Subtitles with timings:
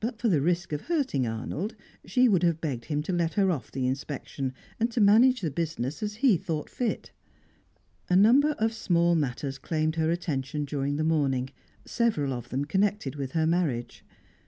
[0.00, 3.48] But for the risk of hurting Arnold, she would have begged him to let her
[3.52, 7.12] off the inspection, and to manage the business as he thought fit.
[8.10, 11.50] A number of small matters claimed her attention during the morning,
[11.84, 14.04] several of them connected with her marriage.